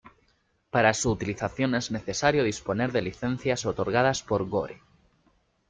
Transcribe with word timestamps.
Para 0.71 0.95
su 0.95 1.11
utilización 1.11 1.75
es 1.75 1.91
necesario 1.91 2.43
disponer 2.43 2.91
de 2.91 3.03
licencias 3.03 3.67
otorgadas 3.67 4.23
por 4.23 4.49
Gore. 4.49 4.81